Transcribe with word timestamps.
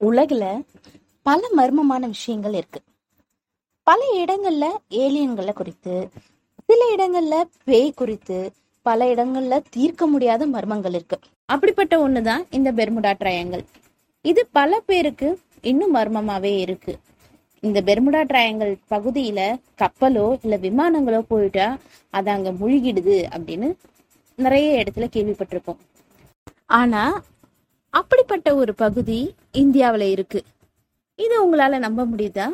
உலகில் 0.00 0.48
பல 1.26 1.42
மர்மமான 1.56 2.06
விஷயங்கள் 2.06 2.52
இருக்கு. 2.52 2.80
பல 3.86 4.00
இடங்கள்ல 4.16 4.64
ஏலியன்களை 4.96 5.52
குறித்து 5.52 5.94
சில 6.68 6.80
இடங்கள்ல 6.94 7.34
பேய் 7.64 7.94
குறித்து 7.94 8.38
பல 8.86 9.14
இடங்கள்ல 9.14 9.62
தீர்க்க 9.70 10.06
முடியாத 10.06 10.46
மர்மங்கள் 10.46 10.94
இருக்கு. 10.94 11.16
அப்படிப்பட்ட 11.48 12.08
ஒண்ணுதான் 12.08 12.44
இந்த 12.50 12.72
பெர்முடா 12.72 13.12
ட்ரையாங்கல் 13.20 13.64
இது 14.24 14.46
பல 14.52 14.80
பேருக்கு 14.80 15.28
இன்னும் 15.64 15.94
மர்மமாவே 15.94 16.52
இருக்கு. 16.58 16.92
இந்த 17.62 17.78
பெர்முடா 17.82 18.20
ட்ரையாங்கல் 18.24 18.74
பகுதியில 18.90 19.40
கப்பலோ 19.78 20.26
இல்ல 20.42 20.56
விமானங்களோ 20.56 21.20
போயிட்டா 21.28 21.66
அது 22.14 22.30
அங்க 22.30 22.50
முழுகிடுது 22.52 23.16
அப்படின்னு 23.34 23.68
நிறைய 24.38 24.82
இடத்துல 24.82 25.06
கேள்விப்பட்டிருக்கோம் 25.12 25.80
ஆனா 26.72 27.02
அப்படிப்பட்ட 27.94 28.48
ஒரு 28.56 28.74
பகுதி 28.74 29.18
இந்தியாவில் 29.56 30.06
இருக்கு. 30.10 30.42
இது 31.18 31.36
உங்களால 31.44 31.78
நம்ப 31.78 32.06
முடியுதா? 32.06 32.46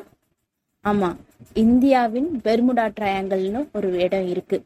ஆமா. 0.84 1.16
இந்தியாவின் 1.54 2.40
பெர்முடா 2.44 2.84
ட்ரையாங்கல்னு 2.98 3.60
ஒரு 3.72 3.88
இடம் 3.92 4.28
இருக்கு. 4.28 4.58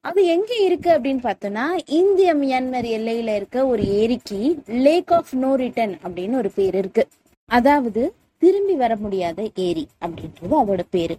அது 0.00 0.26
எங்க 0.26 0.54
இருக்கு 0.56 0.90
அப்படின்னு 0.90 1.22
பார்த்தோம்னா 1.22 1.66
இந்திய 1.86 2.34
மியான்மர் 2.34 2.88
எல்லையில 2.96 3.34
இருக்க 3.34 3.66
ஒரு 3.66 3.84
ஏரிக்கு 4.00 4.62
லேக் 4.66 5.12
ஆஃப் 5.12 5.34
நோ 5.34 5.56
ரிட்டன் 5.56 5.94
அப்படின்னு 6.04 6.36
ஒரு 6.36 6.50
பேர் 6.50 6.74
இருக்கு. 6.74 7.08
அதாவது 7.48 8.14
திரும்பி 8.38 8.74
வர 8.74 8.96
முடியாத 8.96 9.50
ஏரி 9.54 9.88
அப்படின்றது 10.00 10.56
அதோட 10.62 10.82
பேரு. 10.90 11.16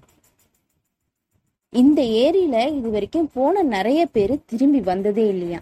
இந்த 1.74 2.02
ஏரியில 2.02 2.58
இது 2.76 2.90
வரைக்கும் 2.90 3.32
போன 3.34 3.62
நிறைய 3.62 4.06
பேர் 4.06 4.46
திரும்பி 4.46 4.82
வந்ததே 4.82 5.28
இல்லையா? 5.28 5.60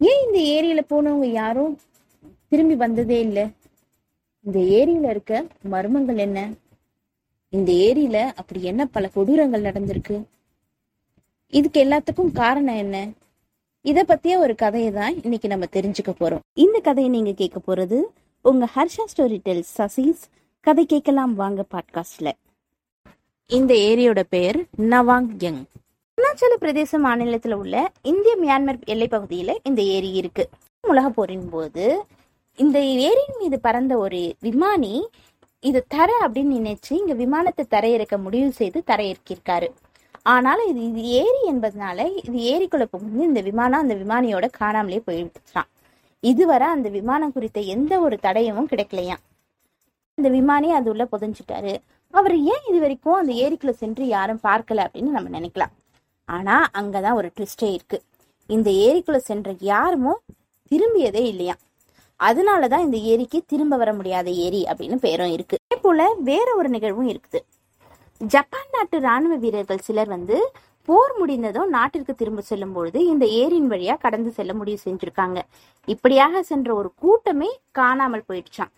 ஏன் 0.00 0.20
இந்த 0.26 0.38
ஏரியில 0.56 0.80
போனவங்க 0.90 1.28
யாரும் 1.32 1.78
திரும்பி 2.52 2.74
வந்ததே 2.74 3.20
இல்லை. 3.20 3.44
இந்த 4.40 4.58
ஏரியில 4.58 5.10
இருக்க 5.10 5.46
மர்மங்கள் 5.70 6.16
என்ன? 6.16 6.38
இந்த 7.48 7.72
ஏரியில 7.72 8.32
அப்படி 8.34 8.62
என்ன 8.62 8.86
பல 8.86 9.10
கொடூரங்கள் 9.14 9.66
நடந்திருக்கு? 9.68 10.16
இதுக்கு 11.52 11.84
எல்லாத்துக்கும் 11.84 12.32
காரணம் 12.32 12.76
என்ன? 12.76 12.96
இத 13.84 14.04
பத்திய 14.08 14.36
ஒரு 14.36 14.54
கதையை 14.54 14.90
தான் 14.92 15.14
இன்னைக்கு 15.22 15.48
நம்ம 15.48 15.66
தெரிஞ்சுக்க 15.72 16.12
போறோம். 16.20 16.44
இந்த 16.54 16.80
கதையை 16.80 17.10
நீங்க 17.10 17.32
கேட்க 17.32 17.60
போறது 17.66 17.98
உங்க 18.42 18.68
ஹர்ஷா 18.74 19.04
ஸ்டோரி 19.12 19.38
டெல் 19.42 19.64
சசீஸ். 19.78 20.22
கதை 20.60 20.86
கேட்கலாம் 20.86 21.34
வாங்க 21.34 21.64
பாட்காஸ்ட்ல. 21.74 22.30
இந்த 23.46 23.74
ஏரியோட 23.74 24.22
பெயர் 24.28 24.58
நவாங் 24.78 25.30
யங் 25.38 25.62
அருணாச்சல 26.18 26.54
பிரதேச 26.60 26.98
மாநிலத்துல 27.04 27.52
உள்ள 27.52 27.76
இந்திய 28.02 28.36
மியான்மர் 28.42 28.80
எல்லை 28.84 29.08
பகுதியில 29.10 29.54
இந்த 29.62 29.82
ஏரி 29.82 30.12
இருக்கு. 30.12 30.48
உலக 30.80 31.08
போரின் 31.08 31.48
போது 31.48 31.84
இந்த 32.58 32.78
ஏரியின் 33.04 33.38
மீது 33.40 33.56
பறந்த 33.60 33.92
ஒரு 33.96 34.18
விமானி 34.46 34.94
இது 35.62 35.80
தர 35.94 36.08
அப்படின்னு 36.24 36.56
நினைச்சு 36.58 36.90
இங்க 36.98 37.14
விமானத்தை 37.20 37.64
தரையிறக்க 37.70 38.14
முடிவு 38.22 38.50
செய்து 38.52 38.78
தரையிறக்கியிருக்காரு. 38.86 39.68
ஆனாலும் 40.22 40.68
இது 40.72 40.80
இது 40.88 41.02
ஏரி 41.20 41.40
என்பதனால 41.52 41.98
இது 42.24 42.38
ஏரிக்குள்ள 42.52 42.86
புகுந்து 42.94 43.22
இந்த 43.28 43.40
விமானம் 43.40 43.82
அந்த 43.84 43.94
விமானியோட 44.02 44.48
காணாமலே 44.58 44.98
போயிடுச்சான் 45.06 45.68
இதுவரை 46.22 46.66
அந்த 46.76 46.88
விமானம் 46.98 47.32
குறித்த 47.32 47.60
எந்த 47.74 47.92
ஒரு 48.00 48.18
தடயமும் 48.26 48.70
கிடைக்கலையாம். 48.72 49.22
இந்த 50.18 50.28
விமானி 50.36 50.70
அது 50.78 50.90
உள்ள 50.92 51.06
புதஞ்சிட்டாரு. 51.14 51.74
அவர் 52.14 52.36
ஏன் 52.52 52.64
இது 52.70 52.78
வரைக்கும் 52.84 53.18
அந்த 53.20 53.32
ஏரிக்குள்ள 53.44 53.74
சென்று 53.82 54.06
யாரும் 54.16 54.44
பார்க்கல 54.48 54.84
அப்படின்னு 54.86 55.16
நம்ம 55.16 55.32
நினைக்கலாம். 55.38 55.74
ஆனா 56.28 56.56
அங்கதான் 56.80 57.18
ஒரு 57.22 57.30
ட்விஸ்டே 57.36 57.70
இருக்கு. 57.78 58.00
இந்த 58.50 58.70
ஏரிக்குள்ள 58.86 59.22
சென்ற 59.30 59.50
யாருமோ 59.72 60.14
திரும்பியதே 60.70 61.24
இல்லையா 61.32 61.56
அதனாலதான் 62.28 62.86
இந்த 62.86 62.96
ஏரிக்கு 63.12 63.38
திரும்ப 63.46 63.76
வர 63.76 63.90
முடியாத 63.92 64.30
ஏரி 64.46 64.66
அப்படின்னு 64.70 64.96
பேரும் 64.96 65.32
இருக்கு. 65.32 65.56
அதே 65.68 65.80
போல 65.82 66.08
வேற 66.30 66.48
ஒரு 66.54 66.68
நிகழ்வும் 66.68 67.08
இருக்குது. 67.08 67.40
ஜப்பான் 68.20 68.72
நாட்டு 68.72 69.00
ராணுவ 69.00 69.34
வீரர்கள் 69.36 69.86
சிலர் 69.86 70.08
வந்து 70.08 70.38
போர் 70.88 71.12
முடிந்ததும் 71.18 71.68
நாட்டிற்கு 71.68 72.14
திரும்ப 72.14 72.40
செல்லும் 72.40 72.72
பொழுது 72.72 72.98
இந்த 73.06 73.24
ஏரியின் 73.26 73.70
வழியா 73.72 73.94
கடந்து 74.00 74.30
செல்ல 74.30 74.54
முடிவு 74.54 74.78
செஞ்சிருக்காங்க. 74.84 75.38
இப்படியாக 75.84 76.42
சென்ற 76.42 76.74
ஒரு 76.74 76.90
கூட்டமே 76.96 77.50
காணாமல் 77.70 78.26
போயிடுச்சான் 78.28 78.72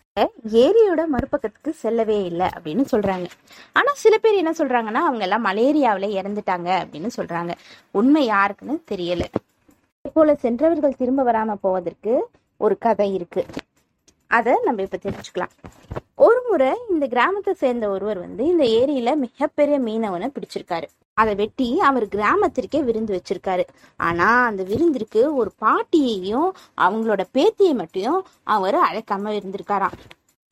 ஏரியோட 0.62 1.02
மறுபக்கத்துக்கு 1.12 1.70
செல்லவே 1.82 2.18
இல்லை 2.24 2.48
அப்படின்னு 2.56 2.84
சொல்றாங்க. 2.92 3.26
ஆனா 3.72 3.90
சில 4.02 4.18
பேர் 4.18 4.40
என்ன 4.40 4.52
சொல்றாங்கன்னா 4.58 5.02
அவங்க 5.08 5.24
எல்லாம் 5.28 5.46
மலேரியாவில 5.46 6.08
இறந்துட்டாங்க 6.18 6.68
அப்படின்னு 6.82 7.10
சொல்றாங்க. 7.16 7.54
உண்மை 7.90 8.24
யாருக்குன்னு 8.28 8.76
தெரியல. 8.92 9.24
போல 10.12 10.34
சென்றவர்கள் 10.34 11.00
திரும்ப 11.00 11.24
வராம 11.24 11.56
போவதற்கு 11.60 12.14
ஒரு 12.64 12.74
கதை 12.78 13.06
இருக்கு. 13.14 13.42
அதை 14.26 14.52
நம்ம 14.64 14.82
இப்ப 14.82 14.98
தெரிஞ்சுக்கலாம். 15.04 15.52
ஒரு 16.14 16.40
முறை 16.48 16.68
இந்த 16.90 17.06
கிராமத்தை 17.06 17.52
சேர்ந்த 17.54 17.86
ஒருவர் 17.88 18.18
வந்து 18.18 18.44
இந்த 18.52 18.64
ஏரியில 18.78 19.10
மிகப்பெரிய 19.16 19.76
மீனவனை 19.80 20.28
பிடிச்சிருக்காரு. 20.36 20.88
அதை 21.20 21.32
வெட்டி 21.34 21.68
அவர் 21.88 22.06
கிராமத்திற்கே 22.06 22.80
விருந்து 22.84 23.12
வச்சிருக்காரு. 23.18 23.64
ஆனா 24.08 24.28
அந்த 24.44 24.62
விருந்திற்கு 24.62 25.22
ஒரு 25.34 25.52
பாட்டியையும் 25.64 26.48
அவங்களோட 26.76 27.24
பேத்தியை 27.38 27.74
மட்டும் 27.74 28.18
அவர் 28.56 28.78
அழைக்காம 28.88 29.34
இருந்திருக்காராம். 29.38 29.98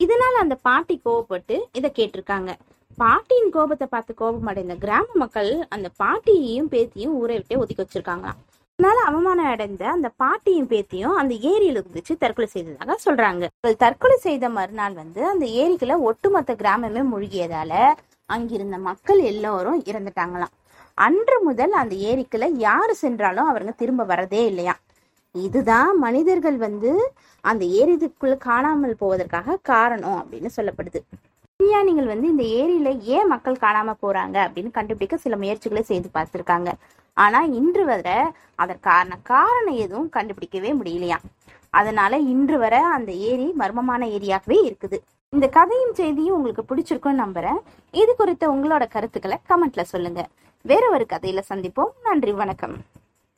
இதனால 0.03 0.35
அந்த 0.43 0.55
பாட்டி 0.67 0.95
கோவப்பட்டு 1.05 1.57
இதை 1.73 1.89
கேட்டிருக்காங்க. 1.95 2.51
பாட்டியின் 2.97 3.49
கோபத்தை 3.49 3.87
பார்த்து 3.87 4.13
கோபம் 4.13 4.49
அடைந்த 4.51 4.75
கிராம 4.75 5.05
மக்கள் 5.13 5.51
அந்த 5.69 5.87
பாட்டியையும் 6.01 6.71
பேத்தியும் 6.71 7.17
ஊரை 7.21 7.35
விட்டே 7.35 7.55
ஒதுக்கி 7.55 7.83
வச்சிருக்காங்களாம். 7.83 8.39
அதனால 8.79 9.01
அவமானம் 9.09 9.45
அடைந்த 9.45 9.83
அந்த 9.89 10.07
பாட்டியும் 10.21 10.67
பேத்தியும் 10.69 11.17
அந்த 11.21 11.33
ஏரியில 11.49 11.79
குதிச்சு 11.87 12.13
தற்கொலை 12.17 12.47
செய்ததாக 12.53 12.95
சொல்றாங்க. 13.05 13.47
தற்கொலை 13.83 14.15
செய்த 14.17 14.45
மறுநாள் 14.49 14.93
வந்து 14.93 15.21
அந்த 15.29 15.45
ஏரிக்குள்ள 15.61 15.95
ஒட்டுமொத்த 15.99 16.55
கிராமமே 16.61 17.01
மூழ்கியதால 17.11 17.73
அங்கிருந்த 18.29 18.77
மக்கள் 18.87 19.19
எல்லோரும் 19.31 19.79
இறந்துட்டாங்களாம். 19.89 20.53
அன்று 20.97 21.37
முதல் 21.43 21.73
அந்த 21.81 21.95
ஏரிக்குள்ள 22.09 22.47
யாரு 22.67 22.95
சென்றாலும் 22.95 23.49
அவங்க 23.51 23.73
திரும்ப 23.81 24.05
வரதே 24.05 24.41
இல்லையா 24.51 24.75
இதுதான் 25.35 25.91
மனிதர்கள் 25.97 26.57
வந்து 26.57 26.93
அந்த 27.43 27.65
ஏரிக்குள்ள 27.79 28.37
காணாமல் 28.49 28.99
போவதற்காக 28.99 29.59
காரணம் 29.71 30.17
அப்படின்னு 30.21 30.49
சொல்லப்படுது. 30.57 31.01
விஞ்ஞானிகள் 31.59 32.09
வந்து 32.13 32.27
இந்த 32.33 32.45
ஏரியில 32.61 32.89
ஏன் 33.15 33.27
மக்கள் 33.27 33.63
காணாம 33.65 33.95
போறாங்க 34.03 34.37
அப்படின்னு 34.45 34.71
கண்டுபிடிக்க 34.71 35.17
சில 35.17 35.35
முயற்சிகளை 35.35 35.83
செய்து 35.83 36.09
பார்த்திருக்காங்க. 36.13 36.71
ஆனா 37.13 37.43
இன்று 37.43 37.85
வரை 37.85 38.13
அதற்கான 38.55 39.17
காரணம் 39.23 39.73
எதுவும் 39.73 40.09
கண்டுபிடிக்கவே 40.13 40.71
முடியலையா? 40.81 41.17
அதனால 41.69 42.17
இன்று 42.17 42.57
வரை 42.57 42.79
அந்த 42.79 43.11
ஏரி 43.11 43.53
மர்மமான 43.59 44.09
ஏரியாகவே 44.09 44.57
இருக்குது. 44.69 44.97
இந்த 45.29 45.47
கதையின் 45.47 45.93
செய்தியும் 45.93 46.35
உங்களுக்கு 46.35 46.75
பிடிச்சிருக்கும்னு 46.75 47.23
நம்புறேன். 47.23 47.59
இது 47.91 48.15
குறித்த 48.15 48.49
உங்களோட 48.49 48.87
கருத்துக்களை 48.87 49.37
கமெண்ட்ல 49.49 49.81
சொல்லுங்க. 49.81 50.27
வேற 50.61 50.89
ஒரு 50.89 51.05
கதையில 51.09 51.41
சந்திப்போம். 51.49 51.93
நன்றி 52.03 52.31
வணக்கம். 52.31 52.77